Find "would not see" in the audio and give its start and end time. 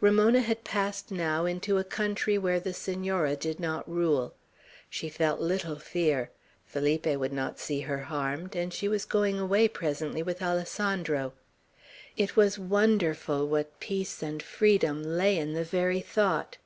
7.04-7.80